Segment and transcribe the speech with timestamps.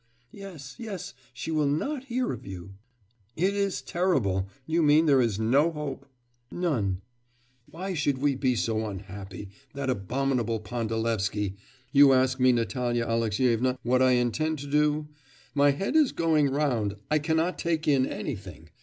[0.31, 2.73] 'Yes, yes, she will not hear of you.'
[3.35, 4.49] 'It is terrible!
[4.65, 6.07] You mean there is no hope?'
[6.49, 7.03] 'None.'
[7.67, 9.49] 'Why should we be so unhappy!
[9.75, 11.55] That abominable Pandalevsky!...
[11.91, 15.07] You ask me, Natalya Alexyevna, what I intend to do?
[15.53, 18.69] My head is going round I cannot take in anything...